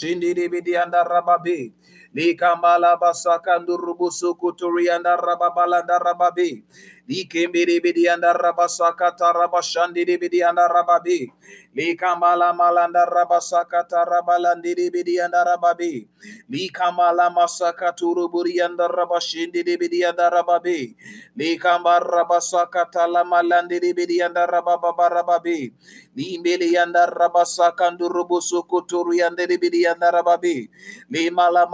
[0.00, 1.72] Shindidi and Rababi.
[2.14, 6.62] Likambala basakandurubusu kuturi and Rababalanda Rababi.
[7.08, 11.28] Likembiri bidi and Rabasakata Rabashandi bidi and Rababi.
[11.76, 16.08] Likamala malanda rabasakata rabalandiri bidi and Rababi.
[16.50, 20.94] Likamala masakaturuburi and Rabashindi bidi and Rababi.
[21.38, 25.72] Likamba rabasakata lamalandiri bidi and Rababarababi.
[26.16, 30.68] Limbili and Rabasakandurubusu kuturi and bidi and Rababi.
[31.12, 31.70] Limala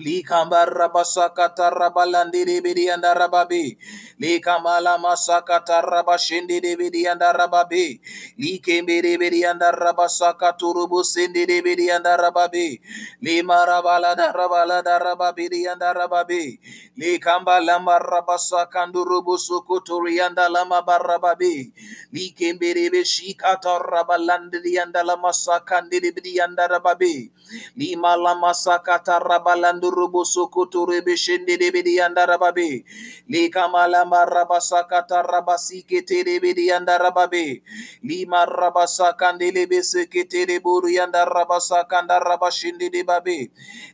[0.00, 3.78] Likamba rabasakata rabalandiri bidi and rababi.
[4.20, 8.00] Likamala masakata rabashindi bidi and rababi.
[8.36, 12.80] Likembiri bidi and rabasakaturubu sindi bidi and rababi.
[13.22, 16.58] Lima rabala da rabala da rababidi and rababi.
[16.98, 21.70] Likamba lama rabasakandurubu sukuturi and lama barababi.
[22.12, 27.30] Likembiri bishikata rabalandiri and lama sakandiri bidi and rababi.
[27.76, 32.84] Lima lama sakata rabalandu rubu sukutu rebe shende de bidi andarababe.
[33.28, 37.62] Lika malama rabasakata rabasike te de bidi andarababe.
[38.02, 43.50] Lima rabasakande lebe sekete de buru yanda rabasakanda rabashende de babe.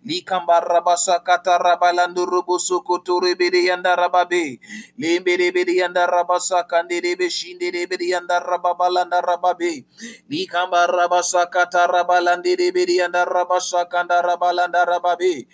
[0.07, 4.61] Likamba rabasakata rabalandu rubu sukutu rebe de andarababe.
[4.99, 9.85] Lembe de bidi andarabasakande de beshinde de bidi andarababalanda rababe.
[10.31, 13.01] Likamba rabasakata rabalande de bidi
[13.41, 15.47] andarabasakanda rabalanda rababe.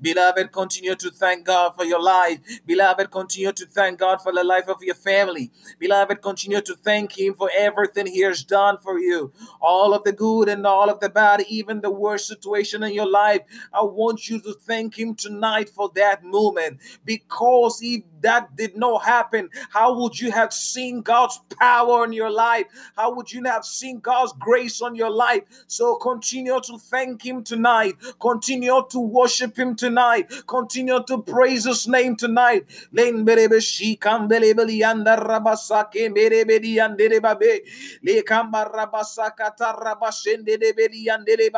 [0.00, 2.38] Beloved, continue to thank God for your life.
[2.66, 5.50] Beloved, continue to thank God for the life of your family.
[5.78, 9.32] Beloved, continue to thank Him for everything He has done for you.
[9.60, 13.10] All of the good and all of the bad, even the worst situation in your
[13.10, 13.42] life.
[13.72, 19.04] I want you to thank Him tonight for that moment because if that did not
[19.04, 22.66] happen, how would you have seen God's power in your life?
[22.96, 25.42] How would you have seen God's grace on your life?
[25.66, 27.94] So continue to thank Him tonight.
[28.20, 30.30] Continue to worship Him tonight.
[30.46, 32.66] Continue to praise His name tonight.
[32.92, 37.62] Len berebe shikam belebeli anda rabasake berebedi andere babe.
[38.02, 41.50] Le rabasaka tarabashende de bedi andere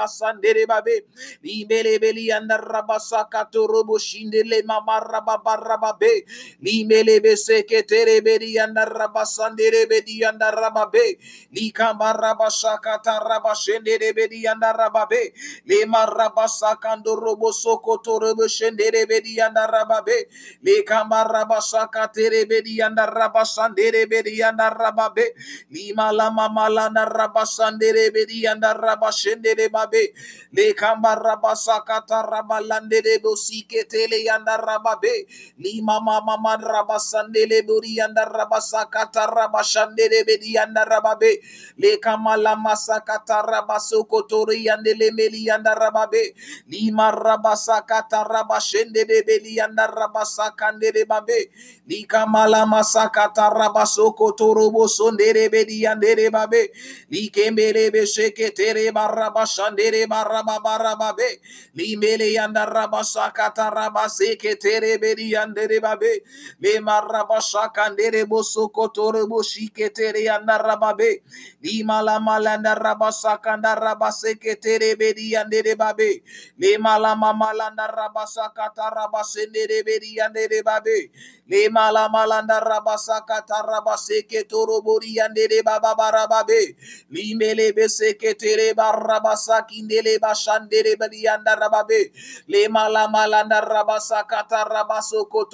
[6.58, 7.48] basandere babe.
[7.62, 9.86] Li belebeli anda rabasaka torobo shinde le mama rababarababe.
[9.86, 11.16] Li melebe seketere bedi anda rabasandere bedi anda rababe.
[11.52, 15.32] Li kamba rabasaka tarabashende de bedi anda rababe.
[15.66, 20.26] Le marabasakando robo sokoto robo shende de bedi anda rababe.
[20.62, 25.26] Le kamba rabasaka tere bedi anda rabasandere bedi anda rababe.
[25.70, 30.12] Lima lama malanda rabasandere bedi anda rabashende de babe.
[30.52, 35.26] Le kamba rabasaka tarabalande de bosike tele anda rababe.
[35.58, 41.38] Lima mama man rabasandele buri anda rabasaka tarabashande de bedi anda rababe.
[41.78, 46.34] Le kamala masaka tarabasoko tori andele meli anda rababe.
[46.68, 51.50] Lima rabasaka tarabashende de bedi anda rabasaka de babe.
[51.88, 56.70] Lika mala masaka tarabasoko torobo sondere bedi andere babe.
[57.10, 61.28] Likembele be sheke tere barabashandere barababarababe.
[61.76, 66.22] Limele yanda rabasaka tarabaseke tere bedi andere babe.
[66.60, 71.22] Le marabashaka andere bosoko torobo shike tere yanda rababe.
[71.62, 76.22] Lima la malanda rabasaka nda rabaseke tere bedi andere babe.
[76.58, 81.10] Le mala mamalanda rabasaka tarabasende bedi andere babe.
[81.48, 86.76] Le mala malanda rabasaka tarabaseke torobori andere baba barababe.
[87.10, 92.12] Limele beseke tere barabasaki ndele bashandere bedi andarababe.
[92.48, 95.48] Le mala malanda rabasaka tarabasoko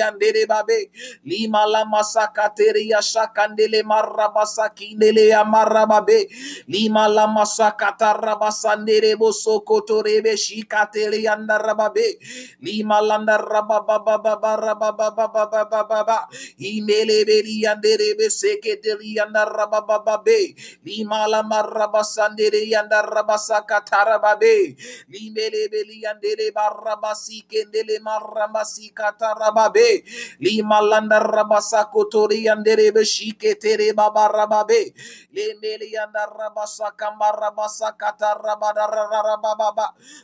[0.00, 0.90] tore babe.
[1.24, 6.28] Lima la masaka tere ya shakandele marabasaki ndele ya marababe.
[6.68, 12.18] Lima la masaka tarabasandere bosoko tore be shikatele andarababe.
[12.62, 16.28] Lima landa rabababa rabababa
[16.60, 20.54] Imele beli andere be seketeli andarabababe.
[20.84, 24.76] Lima la marabasandere andarabasaka tarababe.
[25.10, 29.85] Limele beli andere barabasi kendele marabasi katarababe.
[29.86, 30.02] Rababe.
[30.40, 34.92] Lima landa rabasa kotori andere beshike tere baba rababe.
[35.34, 38.86] Lemeli anda rabasa kamba rabasa kata rabada.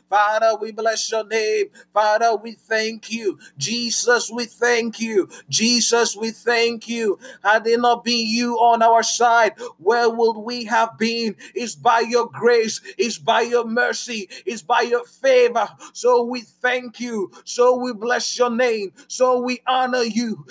[0.09, 1.67] Father, we bless your name.
[1.93, 3.37] Father, we thank you.
[3.57, 5.29] Jesus, we thank you.
[5.49, 7.19] Jesus, we thank you.
[7.43, 11.35] Had it not been you on our side, where would we have been?
[11.53, 15.67] It's by your grace, it's by your mercy, it's by your favor.
[15.93, 17.31] So we thank you.
[17.43, 18.91] So we bless your name.
[19.07, 20.45] So we honor you.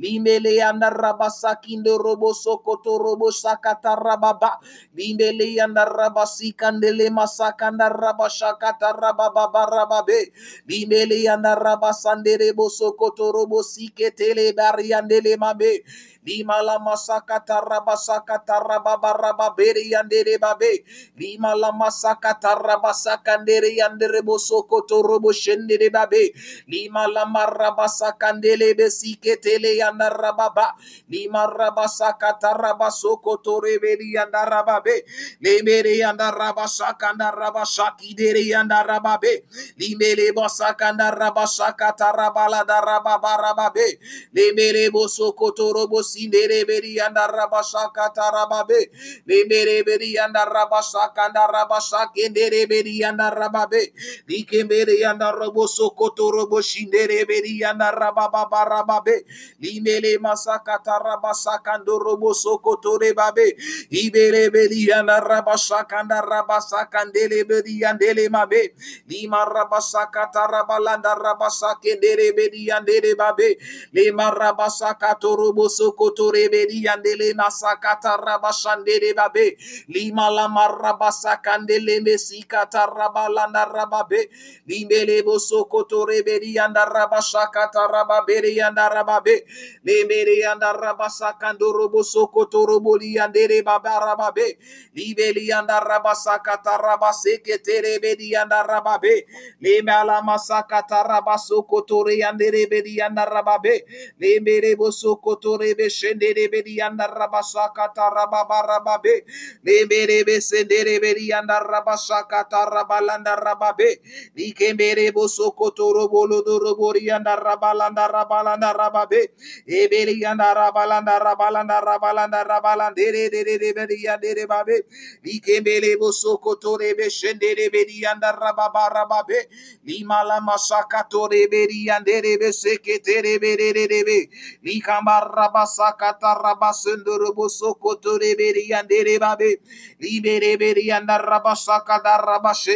[0.00, 4.58] Limele anda rabasakindo robo sokoto robo sakata rababa.
[4.96, 10.32] Limele anda rabasikandele masakanda rabashakata rababa rababe.
[10.68, 15.84] Limele anda rabasandere bosokoto robo siketele bariandele mabe.
[16.24, 20.84] Lima la masaka tarabasaka tarababa rababere yandere babe.
[21.18, 26.32] Lima la masaka tarabasaka ndere yandere bosoko torobo shendere babe.
[26.68, 30.74] Lima la marabasaka ndele besike tele yandarababa.
[31.08, 35.04] Lima rabasaka tarabasoko toreberi yandarababe.
[35.40, 39.44] Lemere yandarabasaka ndarabasaki dere yandarababe.
[39.78, 43.98] Limele basaka ndarabasaka tarabala darababa rababe.
[44.34, 48.80] Lemere bosoko torobo sindere beri anda rabashaka tarababe
[49.28, 53.82] lebere beri anda rabashaka anda rabashaka ndere beri anda rababe
[54.28, 59.24] likembere anda robo sokoto robo shindere beri anda rababa rababe
[59.60, 63.56] limele masaka tarabashaka ndo robo sokoto rebabe
[63.90, 68.74] ibere beri anda rabashaka anda rabashaka ndele beri andele mabe
[69.08, 73.58] lima rabashaka tarabalanda rabashaka ndere beri andele babe
[73.92, 75.68] lima rabashaka torobo
[76.04, 79.56] soko kotore bedi yandele masakata rabashandere babe.
[79.88, 84.28] Lima la lama rabasakandele mesikata rabalanda rababe.
[84.68, 89.42] Limbele boso kotore bedi yanda rabashakata rababere yanda rababe
[89.84, 94.56] limbele yanda rabasakandoro boso kotoro boli yandere baba rababe
[94.94, 99.24] libeli yanda rabasakata rabaseketere bedi yanda rababe
[99.60, 103.84] lima lama sakata rabaso kotore yandere bedi yanda rababe
[104.20, 109.22] limbele boso kotore be shendere beri anda rabasaka tarababa rababe
[109.64, 113.98] lebere be sendere beri anda rabasaka tarabalanda rababe
[114.36, 119.28] likembere bosoko toro bolo doro bori anda rabalanda rabalanda rababe
[119.68, 124.76] eberi anda rabalanda rabalanda rabalanda rabalanda de de de de beri anda babe
[125.24, 129.40] likembere bosoko tore be shendere beri anda rababa rababe
[129.86, 134.18] limala masaka tore beri anda be seketere bere de de be
[134.64, 136.40] likamba rabasa sakata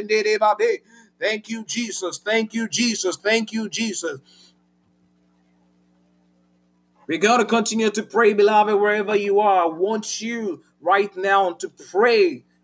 [0.09, 0.81] babe babe
[1.21, 4.21] thank you jesus thank you jesus thank you jesus
[7.07, 9.65] we're going to continue to pray, beloved, wherever you are.
[9.65, 12.45] I want you right now to pray.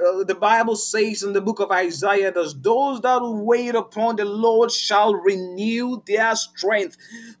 [0.00, 4.24] Uh, the Bible says in the book of Isaiah that those that wait upon the
[4.24, 6.96] Lord shall renew their strength.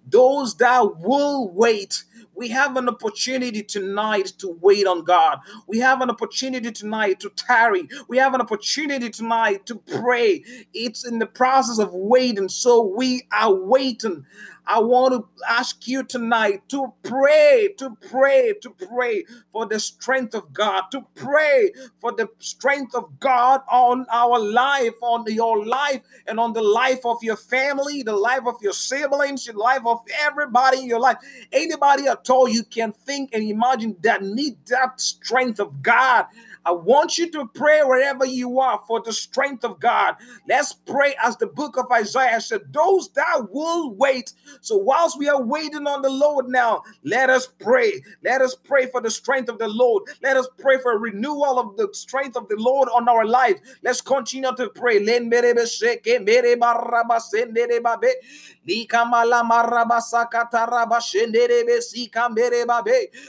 [0.06, 2.04] Those that will wait
[2.40, 5.40] we have an opportunity tonight to wait on God.
[5.66, 7.86] We have an opportunity tonight to tarry.
[8.08, 10.42] We have an opportunity tonight to pray.
[10.72, 12.48] It's in the process of waiting.
[12.48, 14.24] So we are waiting.
[14.66, 20.34] I want to ask you tonight to pray, to pray, to pray for the strength
[20.34, 26.02] of God, to pray for the strength of God on our life, on your life,
[26.26, 30.00] and on the life of your family, the life of your siblings, the life of
[30.20, 31.16] everybody in your life.
[31.52, 36.26] Anybody at all you can think and imagine that need that strength of God.
[36.64, 40.16] I want you to pray wherever you are for the strength of God.
[40.48, 44.32] Let's pray as the book of Isaiah said, those that will wait.
[44.60, 48.02] So, whilst we are waiting on the Lord now, let us pray.
[48.22, 50.02] Let us pray for the strength of the Lord.
[50.22, 53.58] Let us pray for a renewal of the strength of the Lord on our life.
[53.82, 54.98] Let's continue to pray.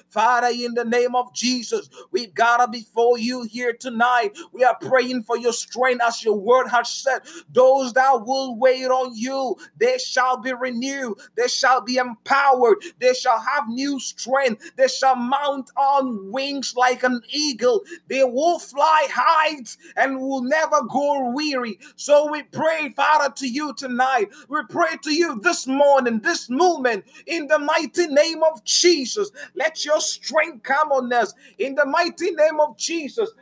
[0.09, 4.37] Father, in the name of Jesus, we've got to before you here tonight.
[4.51, 7.21] We are praying for your strength as your word has said.
[7.51, 13.13] Those that will wait on you, they shall be renewed, they shall be empowered, they
[13.13, 19.07] shall have new strength, they shall mount on wings like an eagle, they will fly
[19.11, 19.57] high
[19.97, 21.79] and will never grow weary.
[21.95, 24.29] So we pray, Father, to you tonight.
[24.49, 29.31] We pray to you this morning, this moment, in the mighty name of Jesus.
[29.55, 33.10] Let your strength come on us in the mighty name of Jesus.
[33.11, 33.31] Jesus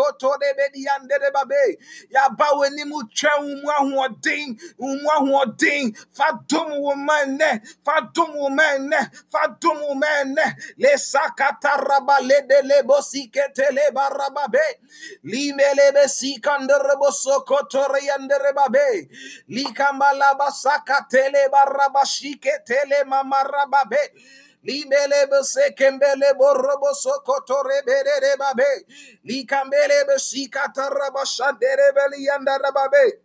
[0.00, 1.78] soko tole bedi andere babe.
[2.10, 4.58] Ya bawe ni mu twa umwa huoting.
[4.78, 5.96] Umwa huoting.
[6.12, 7.38] Fadum woman.
[7.84, 8.90] Fadum woman.
[9.32, 10.36] Fadum woman.
[10.78, 14.76] Le sakata raba le de le bosikete le barababey
[15.24, 15.92] li me le barababe.
[15.92, 19.08] Limele besikandere bosoko tore yandere babe.
[19.48, 23.98] Likambala basaka tele barabashike tele mamarababe.
[23.98, 28.86] Limele bese kembele borobo sokotore berere babe.
[29.24, 33.22] Likambele besika tarabashandere beli yandere babe.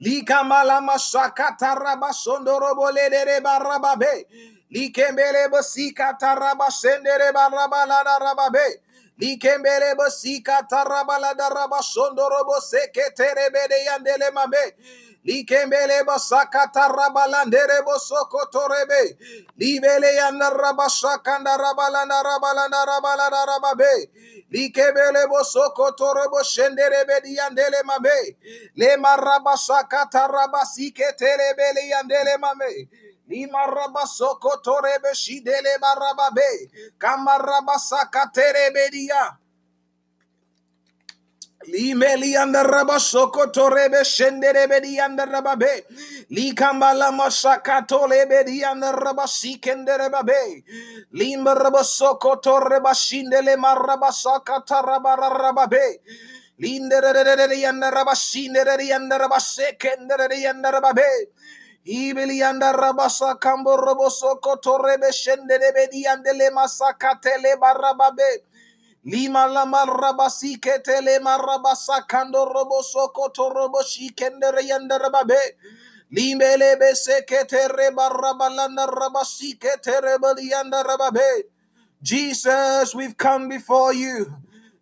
[0.00, 4.26] Likamala masaka tarabasondoro bolere barababe.
[4.72, 8.80] Likembele besika tarabasendere barabalada rababe.
[9.20, 14.74] Likembele besika tarabalada rabasondoro boseke terebede yandele mabe.
[15.26, 19.16] Likembele basaka tarabalandere bosoko torebe.
[19.58, 24.08] Libele yanda rabasakanda rabalanda rabalanda rabalanda rababe.
[24.52, 28.36] Likebele bosoko torobo shendere bedi yandele mabe.
[28.76, 32.38] Le marabasaka tarabasike terebele yandele.
[33.28, 36.70] Lima rabasoko torebe shidele barababe.
[36.98, 39.38] Kamarabasaka terebedia.
[41.68, 45.84] Limeli anda raba soko torebe shendere bedi anda raba be.
[46.30, 50.64] Likambala masaka tolebe di anda raba sikendere babe.
[51.14, 55.98] Limba raba soko toreba shindele maraba saka taraba raba be.
[56.60, 57.14] Lindere
[57.60, 61.28] yanda raba shindere yanda raba sekendere yanda raba be.
[61.86, 68.42] Ibili anda rabasa kambo robo soko torebe shendere bedi andele masaka tele barababe.
[69.04, 75.36] Lima lama rabasi ketele marabasa kando robo soko robo shikendere yanda rababe.
[76.10, 81.44] Limele bese ketere barabalanda rabasi ketere balianda rababe.
[82.02, 84.36] Jesus, we've come before you.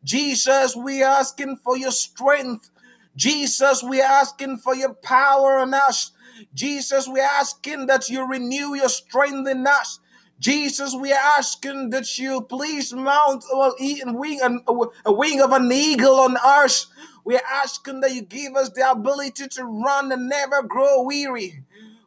[0.04, 2.70] Jesus, we are asking for your strength.
[3.16, 6.12] Jesus, we are asking for your power on us.
[6.54, 10.00] Jesus, we are asking that you renew your strength in us.
[10.42, 14.60] Jesus, we are asking that you please mount a wing,
[15.06, 16.88] a wing of an eagle on us.
[17.24, 21.62] We are asking that you give us the ability to run and never grow weary.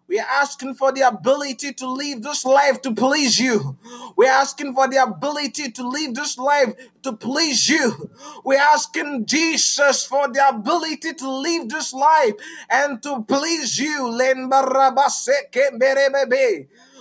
[0.09, 3.77] We are asking for the ability to live this life to please you.
[4.17, 6.73] We're asking for the ability to live this life
[7.03, 8.11] to please you.
[8.43, 12.33] We're asking Jesus for the ability to live this life
[12.69, 14.11] and to please you.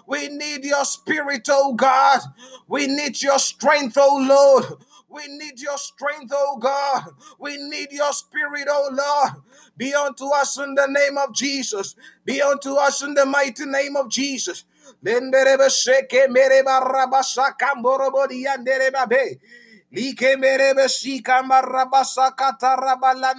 [0.07, 2.21] We need your spirit, oh God.
[2.69, 4.67] We need your strength, oh Lord.
[5.09, 7.05] We need your strength, oh God.
[7.39, 9.43] We need your spirit, oh Lord.
[9.77, 11.97] Be unto us in the name of Jesus.
[12.25, 14.65] Be unto us in the mighty name of Jesus.
[15.03, 15.21] Like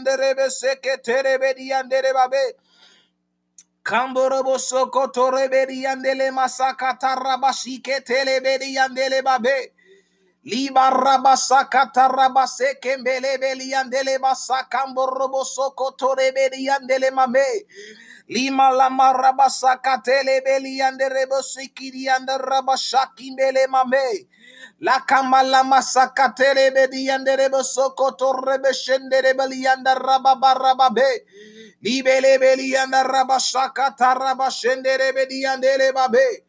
[0.03, 2.53] merebe seke terebe.
[3.85, 9.73] Kamborobo soko torebedi andele masaka tarabashike telebedi andele babe.
[10.45, 17.45] Liba rabasaka tarabase kembele beli andele basaka mborobo soko torebedi andele mame.
[18.29, 24.27] Lima lama rabasaka telebeli andere bosikiri ande rabashaki mbele mame.
[24.81, 31.09] La kamala masaka telebedi andere bosoko torebe shendere beli ande rababarababe.
[31.85, 36.43] Libele beli anda rabasaka taraba shendere bedi andele babe.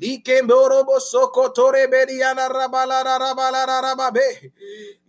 [0.00, 4.52] Likemboro bosoko tore bedi anda rabala rabala rababe.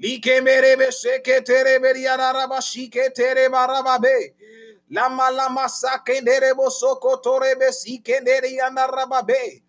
[0.01, 4.33] Likembere beseke tere bedi anda rabashike tere barababe.
[4.91, 9.61] Lama lama sakendere bosoko tore besikendere anda rababe.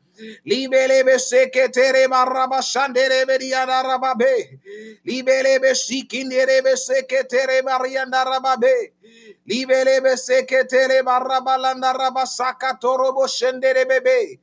[0.47, 4.61] Libele beseke tere baraba shandere beriana rababe.
[5.07, 8.93] Libele besikindere beseke tere barianda rababe.
[9.51, 14.39] Libele beseke tere baraba landa rabasaka torobo shendere bebe.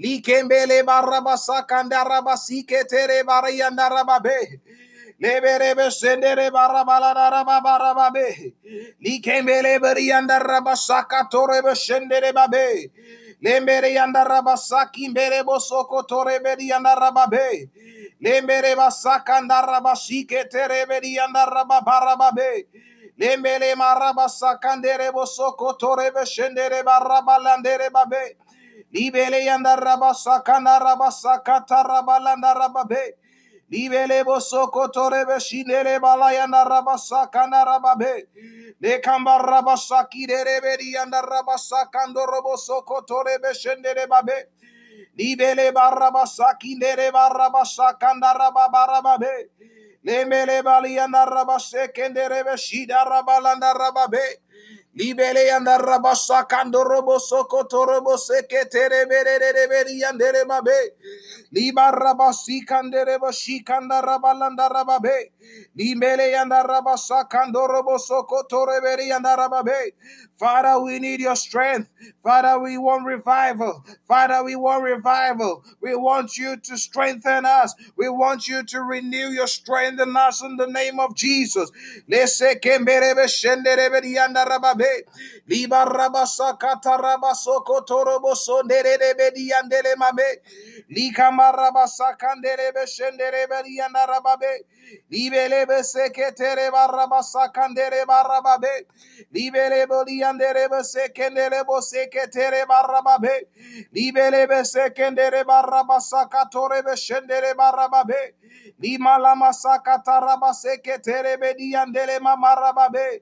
[0.00, 4.60] Likembele baraba sakanda rabasike tere barianda rababe.
[5.22, 8.52] Leberebe sendere barabala rababarababe.
[9.00, 12.90] Likembele berianda rabasaka torebe shendere babe.
[13.42, 17.70] Lembere yanda rabasaki mbere bosoko tore beri yanda rababe.
[18.20, 22.66] Lembere basaka nda rabashike tere beri yanda rababarababe.
[23.18, 28.36] Lembele marabasaka ndere bosoko tore beshendere barabalandere babe.
[28.92, 33.14] Libele yanda rabasaka nda rabasaka tarabalanda rababe.
[33.70, 38.26] Libele bosoko tore beshinere balayanda rabasaka nda rababe.
[38.80, 44.46] Le kamba rabasaki de rebedi anda rabasakando roboso kotore beshende de babe.
[45.18, 49.50] Libele barabasaki de barabasakanda rababarababe.
[49.60, 54.40] Le mele bali anda rabashekende rebeshida rabalanda rababe.
[54.96, 60.92] Libele anda rabasakando roboso kotorobo seketere bere rebedi andere babe.
[61.52, 65.30] Liba rabasi kandere bashi kanda rabalanda rababe.
[65.76, 69.92] Limele yanda rabasa kandoro bosoko toreberi yanda rababe.
[70.38, 71.88] Father, we need your strength.
[72.22, 73.84] Father, we want revival.
[74.06, 75.64] Father, we want revival.
[75.82, 77.74] We want you to strengthen us.
[77.96, 81.70] We want you to renew your strength in us in the name of Jesus.
[82.08, 85.04] Shendereberi yanda rababe.
[95.10, 97.44] Liba rabasa kata rabasoko torobo sonderebedi
[97.84, 99.08] yandele mabe.
[99.32, 103.48] Likama rabasa kanderebe shendereberi yanda rababe.
[103.92, 106.26] Libelebe seketere barabasa
[107.26, 108.34] kandere barababe.
[108.38, 109.46] Libelebe liandere sekendere bo seketere
[110.42, 113.20] beshendere seketere bediandele mamarababe.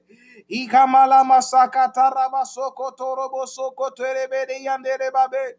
[0.49, 5.55] Ikamala masakataraba sokotoro bo sokotere bediandere babe.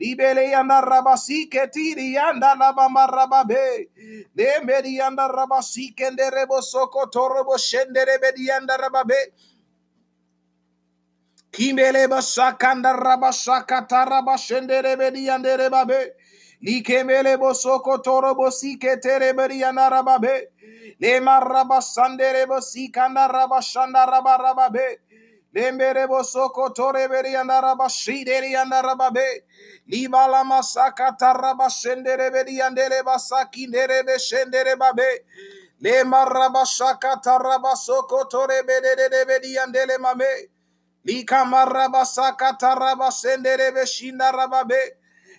[0.00, 3.88] Libele yanda rabasi ketiri yanda labama rababe.
[4.36, 9.32] Lembedi yanda rabasi kende rebo soko torobo shende rebedi yanda rababe.
[11.52, 16.12] Kimbele basakanda rabasaka taraba shende rebedi yanda rebabe.
[16.62, 20.48] Likemele bosoko torobo sikete rebedi yanda rababe.
[21.00, 24.98] Lema rabasande rebo sikanda rabashanda rabarababe.
[25.54, 29.44] Lembere bosoko tore beri anda rabashideri anda rababe.
[29.88, 35.24] Libala masaka taraba shendere beri andele basaki nderebe shendere babe.
[35.80, 40.48] Le marabashaka taraba soko tore bedere beri andele mame.
[41.04, 44.80] Lika marabasaka taraba sendere beshinda rababe.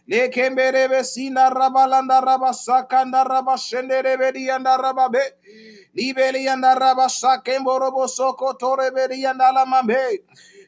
[0.07, 5.23] Le kembere besina rabalanda rabasaka nda rabashendere beri anda rababe.
[5.95, 10.19] Libeli anda rabasaka mborobo soko tore beri anda lamame.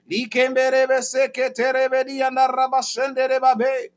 [0.10, 3.92] Likembere beseke terebedi anda rabashendere babe.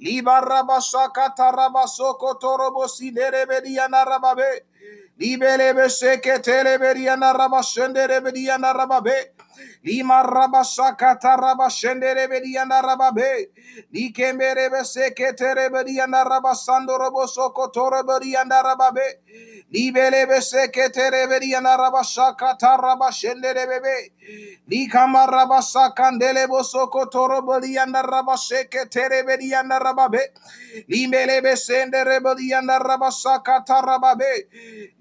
[0.00, 4.60] Liba rabasaka tarabasoko torobo siderebedi anda rababe.
[5.20, 9.16] Libele beseke terebedi anda rabashendere bedi anda rababe.
[9.84, 13.46] Lima rabasaka tarabashendere bedi anda rababe.
[13.94, 19.06] Likembere beseke terebedi anda rabasando robo soko torebedi anda rababe.
[19.72, 24.10] Libele beseke terebedi anda rabasaka tarabashendere bebe.
[24.70, 30.20] Likama rabasa kandele bosoko toro beli anda rabase ke tere beli anda rababe.
[30.88, 34.46] Limbele besende rebeli anda rabasa kata rababe.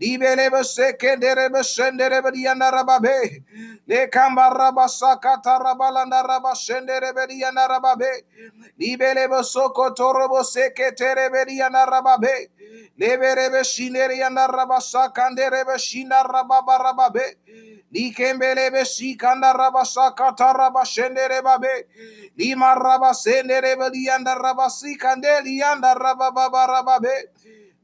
[0.02, 3.44] Libele beseke dere besende rebeli anda rababe.
[3.88, 8.12] Le kamba rabasa kata rabalanda rabasende rebeli anda rababe.
[8.80, 12.50] Libele bosoko toro boseke tere beli anda rababe.
[12.98, 17.36] Lebere beshineri anda rabasa kandere beshinda rababa rababe.
[17.94, 21.86] Likembele besi kanda rabasa kata rabashendere babe.
[22.38, 27.16] Lima rabasendere beli anda rabasi kandeli anda rababa rababe.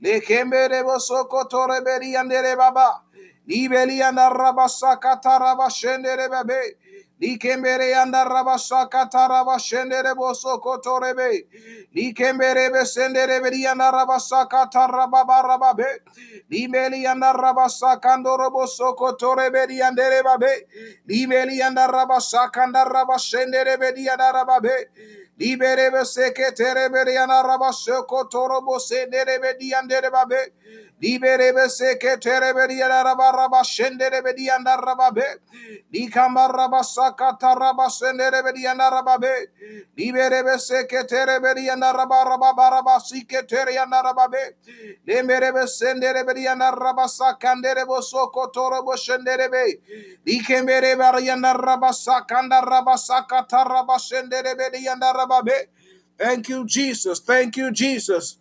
[0.01, 3.01] Lekembele bosoko tore beli andere baba.
[3.47, 6.75] Libeli anda rabasa kata rabashendere babe.
[7.21, 11.45] Likembere yanda rabasaka taraba shendere bosoko torebe.
[11.95, 15.99] Likembere besendere beri yanda rabasaka taraba rababe.
[16.49, 20.67] Limeli yanda rabasaka ndorobo soko torebe yandere babe.
[21.07, 24.89] Limeli yanda rabasaka ndaraba shendere beri yanda rababe.
[25.39, 27.43] Liberebe seketere beri yanda
[31.01, 35.39] Liberebe seketere beri yanda rabaraba shendere beri yanda rababe.
[35.93, 36.47] Likamba
[36.83, 39.47] sakata raba sendere bedi yanda rababe.
[39.97, 44.55] Liberebe seketere bedi yanda raba raba baraba siketere yanda rababe.
[45.07, 49.79] Lemberebe sendere bedi yanda raba sakandere bo soko toro bo shendere be.
[50.27, 55.67] Likembere bari yanda raba sakanda raba sakata raba sendere bedi yanda rababe.
[56.19, 57.19] Thank you, Jesus.
[57.21, 58.37] Thank you, Jesus.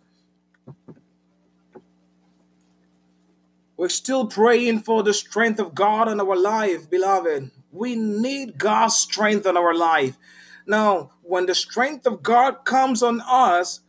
[3.81, 7.49] We're still praying for the strength of God in our life, beloved.
[7.71, 10.19] We need God's strength in our life.
[10.67, 13.79] Now, when the strength of God comes on us,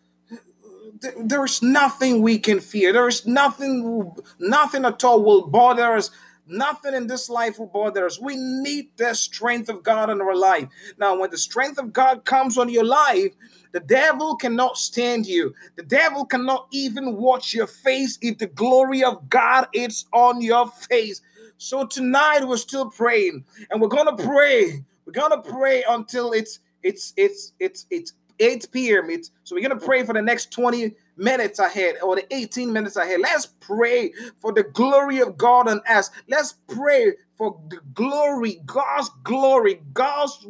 [1.18, 2.94] there is nothing we can fear.
[2.94, 6.10] There is nothing, nothing at all will bother us.
[6.46, 8.20] Nothing in this life will bother us.
[8.20, 10.68] We need the strength of God in our life.
[10.98, 13.32] Now, when the strength of God comes on your life,
[13.72, 15.54] the devil cannot stand you.
[15.76, 20.68] The devil cannot even watch your face if the glory of God is on your
[20.68, 21.22] face.
[21.58, 24.84] So tonight we're still praying, and we're gonna pray.
[25.06, 29.10] We're gonna pray until it's it's it's it's it's 8 p.m.
[29.10, 32.96] It's, so we're gonna pray for the next 20 minutes ahead or the 18 minutes
[32.96, 33.20] ahead.
[33.20, 36.10] Let's pray for the glory of God on us.
[36.28, 40.46] Let's pray for the glory, God's glory, God's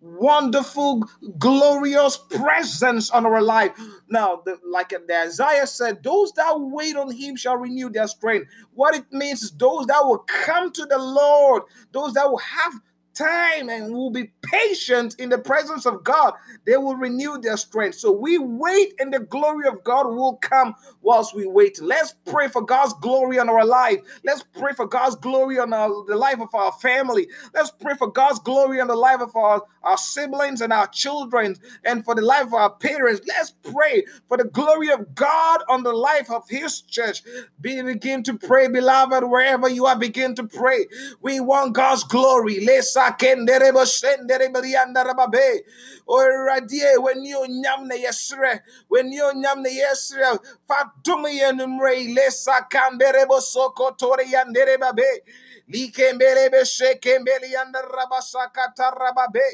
[0.00, 1.04] wonderful,
[1.38, 3.72] glorious presence on our life.
[4.08, 8.48] Now, the, like the Isaiah said, those that wait on him shall renew their strength.
[8.74, 12.74] What it means is those that will come to the Lord, those that will have
[13.14, 16.34] time and will be patient in the presence of God,
[16.66, 17.96] they will renew their strength.
[17.96, 21.80] So we wait and the glory of God will come whilst we wait.
[21.82, 24.00] Let's pray for God's glory on our life.
[24.24, 27.28] Let's pray for God's glory on our, the life of our family.
[27.54, 31.56] Let's pray for God's glory on the life of our, our siblings and our children
[31.84, 33.22] and for the life of our parents.
[33.26, 37.22] Let's pray for the glory of God on the life of His church.
[37.60, 40.86] Be, begin to pray, beloved, wherever you are, begin to pray.
[41.20, 42.64] We want God's glory.
[42.64, 45.64] Let's sakendere bo sendere brianda rababe
[46.06, 48.60] o oh, radie when you nyam na yesre
[48.92, 55.24] nyam na yesre fatum yenumre le sakambere bo soko tore yandere babe
[55.72, 59.46] likembere be shekembele yanda rabasaka tarababe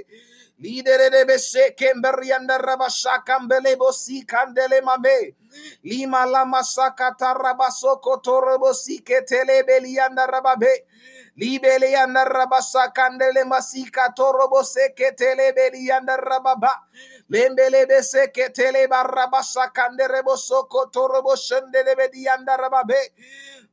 [0.58, 5.34] Lidere de bese kemberianda rabashaka mbele bosi kandele mame.
[5.84, 10.86] Lima lama sakata rabasoko torobosi ketele belianda rababe.
[11.38, 11.92] Libele
[12.94, 14.62] kandele masika torobo.
[17.30, 17.86] Lembele
[18.88, 21.96] barabasa kandere bosoko torobo shendele
[22.58, 23.10] rababe.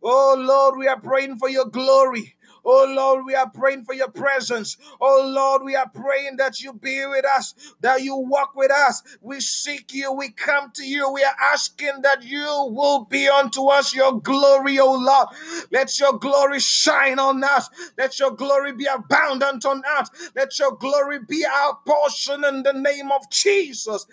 [0.03, 2.35] Oh Lord, we are praying for your glory.
[2.65, 4.77] Oh Lord, we are praying for your presence.
[5.01, 9.03] Oh Lord, we are praying that you be with us, that you walk with us.
[9.21, 11.11] We seek you, we come to you.
[11.11, 15.27] We are asking that you will be unto us your glory, oh Lord.
[15.71, 17.69] Let your glory shine on us.
[17.97, 20.09] Let your glory be abundant on us.
[20.35, 24.05] Let your glory be our portion in the name of Jesus.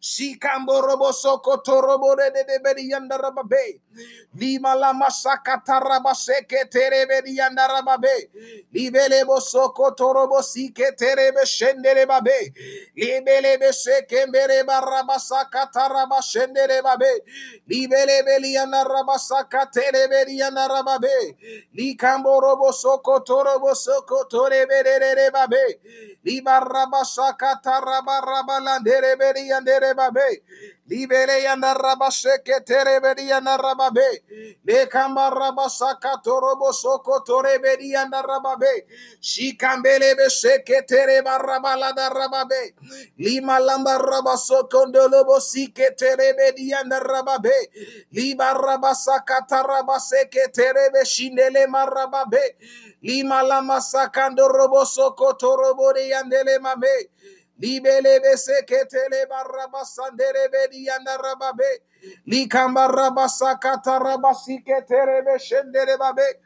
[0.00, 3.80] Shikambo robo soko torobo de de beri yanda rababe.
[4.36, 8.30] Lima la masaka taraba seke terebe yanda rababe.
[8.74, 12.54] Libele bo soko torobo sike terebe shendere babe.
[12.96, 17.20] Libele be seke mbere baraba saka taraba shendere babe.
[17.68, 21.36] Libele beli yanda rabasaka terebe yanda rababe.
[21.76, 25.64] Likambo robo soko torobo soko torebe de de babe.
[26.24, 29.48] Libaraba saka taraba rabalandere beri
[29.94, 30.42] yandere babe.
[30.88, 34.20] Libere yanda raba seke terebedi yanda rababe.
[34.66, 38.84] Le kamba raba saka torobo soko torebedi yanda rababe.
[39.22, 42.72] Shikambele be seke tereba rabala da rababe.
[43.18, 47.52] Lima lamba raba soko ndolobo sike terebedi yanda rababe.
[48.12, 52.56] Liba raba saka taraba seke terebe shindele marababe.
[53.02, 57.08] Lima lama sakando robo soko torobo de yandele mabe.
[57.60, 61.70] Libele bese ketele baraba sandere bedi yanda rababe.
[62.28, 66.36] Likamba rabasa kata rabasi ketere be shendere babe.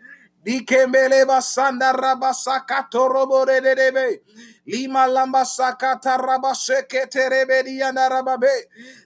[0.47, 4.21] Likembele basanda rabasa kato robo de debe.
[4.67, 8.65] Lima lamba sakata rabasheke terebedi yanda rababe.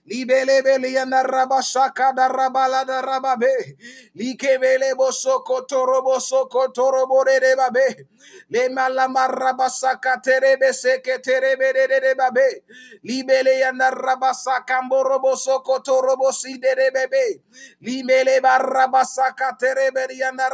[0.09, 3.77] Libelebeli yanda rabashaka da rabala da rababe.
[4.16, 8.07] Likebele bosoko torobo soko torobo de babe.
[8.51, 12.62] Le malama rabasaka terebe seke terebe de babe.
[13.05, 17.42] Libele yanda rabasaka mborobo soko torobo si de bebe.
[17.83, 20.51] Limele barabasaka terebe yanda.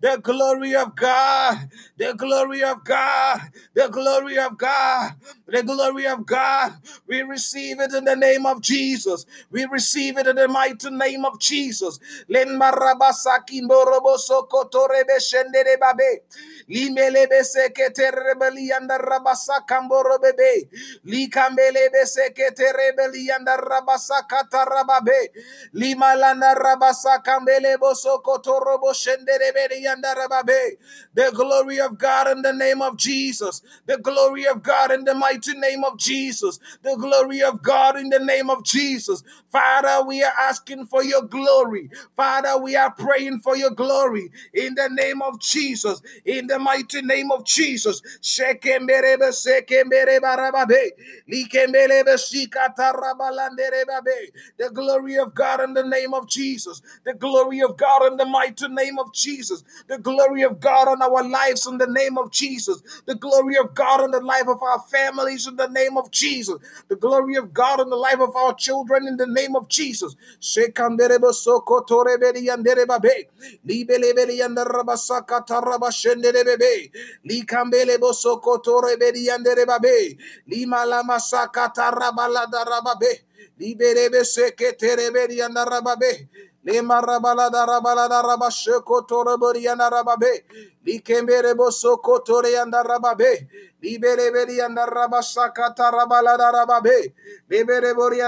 [0.00, 3.40] The glory of God, the glory of God,
[3.74, 5.12] the glory of God,
[5.48, 6.74] the glory of God.
[7.06, 9.26] We receive it in the name of Jesus.
[9.50, 11.98] We receive it in the mighty name of Jesus.
[31.14, 33.62] The glory of God in the name of Jesus.
[33.86, 36.58] The glory of God in the mighty name of Jesus.
[36.82, 39.22] The glory of God in the name of Jesus.
[39.50, 41.90] Father, we are asking for your glory.
[42.16, 46.00] Father, we are praying for your glory in the name of Jesus.
[46.24, 48.00] In the mighty name of Jesus.
[54.58, 56.82] The glory of God in the name of Jesus.
[57.04, 59.62] The glory of God in the mighty name of Jesus.
[59.88, 62.82] The glory of God on our lives in the name of Jesus.
[63.06, 64.80] The glory of God in the life of our
[65.28, 66.56] families in the name of Jesus.
[66.88, 70.16] The glory of God in the life of our children in the name of Jesus.
[70.40, 73.26] Shekanderebe sokotorebedi yanderebabe.
[73.66, 76.90] Libelebeli yandarabasaka tarabashenderebebe.
[77.26, 80.18] Likambelebo sokotorebedi yanderebabe.
[80.48, 83.20] Lima lama sakata rabalada rababe.
[83.60, 86.28] Liberebe seketerebedi yandarababe.
[90.84, 93.48] Likembere boso kotore yanda rababe.
[93.82, 97.14] Libere beri yanda rabashaka tarabala da rababe.
[97.48, 98.18] Libere bori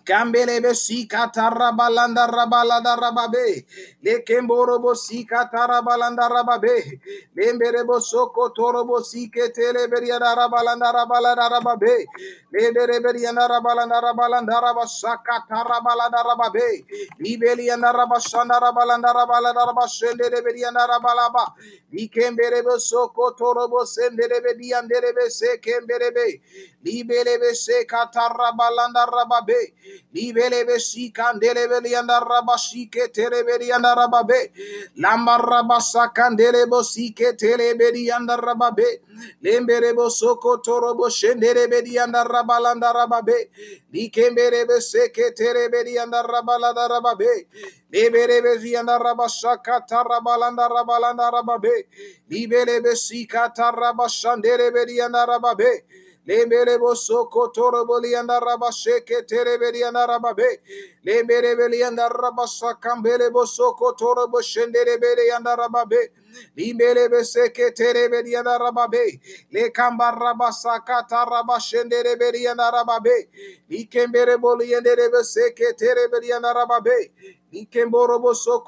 [0.05, 3.65] Kambelebe sika tarabalanda rabalada rababe.
[4.03, 6.99] Le kemborobo sika tarabalanda rababe.
[7.37, 12.05] Lemberebo soko torobo sike teleberiada rabalanda rabalada rababe.
[12.53, 16.85] Lembereberianda rabalanda rabalanda rabasaka tarabalada rababe.
[17.21, 21.53] Libelianda rabashanda rabalanda rabalada rabashende reberianda rabalaba.
[21.93, 26.41] Likemberebo soko torobo senderebe dianderebe sekemberebe.
[26.85, 29.73] Libelebe seka tarabalanda rababe.
[30.13, 34.51] Libelebe sikandelebe lianda rabashike telebe lianda rababe.
[34.97, 39.01] Lamba rabasa kandelebo sike telebe lianda rababe.
[39.43, 43.49] Lemberebo soko torobo shenderebe lianda rabalanda rababe.
[43.93, 47.47] Likemberebe seke telebe lianda rabalanda rababe.
[47.93, 51.85] Lebelebe lianda rabashaka tarabalanda rabalanda rababe.
[52.29, 55.83] Libelebe sika tarabashanderebe lianda rababe.
[56.27, 60.59] Lembere boso kotoro bolianda raba sheke tereberianda raba be.
[61.05, 66.09] Lembere belianda raba sakambere boso kotoro boshendere berianda raba be.
[66.57, 69.19] Limbere beseke tereberianda raba be.
[69.51, 73.27] Le kamba raba sakata raba shendere berianda raba be.
[73.71, 77.11] Likembere boliandere beseke tereberianda raba be.
[77.53, 78.63] Likemboro boso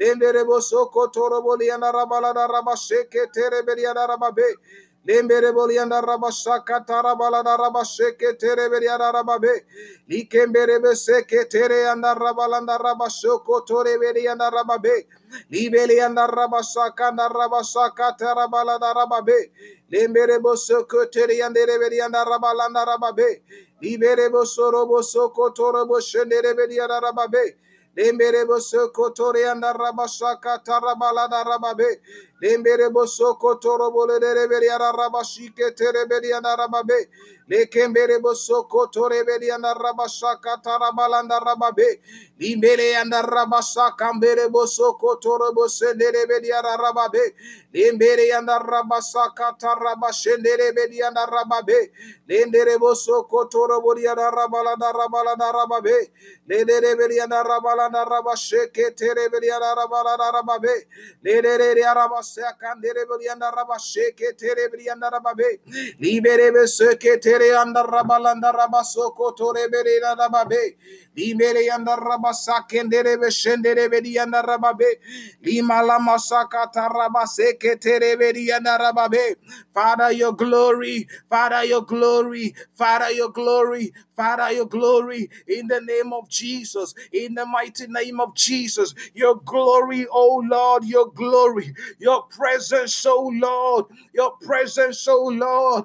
[0.00, 1.92] kotoro boso kotoro boshendere berianda raba be.
[1.92, 4.54] Lenderebo soko torobo lianda rabala da rabasheke tereberiada rababe.
[5.06, 9.64] Lembere bolianda rabashaka tarabala da rabasheke tereberiada rababe.
[10.10, 15.06] Likembere beseke tere anda rabalanda rabashoko toreberianda rababe.
[15.52, 19.50] Libeli anda rabashaka anda rabashaka tarabala da rababe.
[19.92, 23.42] Lembere bosoko tere ande reberianda rabalanda rababe.
[23.82, 27.54] Libere bosoro bosoko torobo shendere beriada rababe.
[27.96, 32.00] Lembere boso kotori anda rabashaka tarabala da rababe.
[32.44, 37.08] Lembere boso kotoro bole de reberi ara rabashike tereberi anda rababe.
[37.50, 42.00] Lekembere boso kotore beri anda rabashaka tarabala anda rababe.
[42.40, 47.34] Limbere anda rabashaka mbere boso kotoro bose de reberi ara rababe.
[47.74, 51.90] Lembere anda rabashaka tarabashendere beri anda rababe.
[52.28, 55.52] Lendere boso kotoro bori anda rabala da rabala da
[62.38, 65.60] anda Terebeliana Rabarababe, Lede Arabasa Canderebeliana Rabasheke Terebeliana Rababe,
[66.00, 70.74] Liberebe Seke Tereanda Rabalanda Rabasoko Torebeliana Rababe,
[71.16, 74.98] Limere yanda rabasa kendere be shendere be yanda rababe.
[75.42, 75.82] Lima
[76.90, 79.36] rabase ketere be.
[79.74, 86.12] Father, your glory, Father, your glory, Father, your glory, Father, your glory in the name
[86.12, 92.23] of Jesus, in the mighty name of Jesus, your glory, oh Lord, your glory, your
[92.24, 95.84] presence, oh Lord, your presence, oh Lord.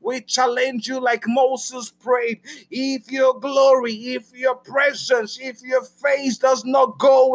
[0.00, 2.40] We challenge you like Moses prayed.
[2.70, 7.34] If your glory, if your presence, if your face does not go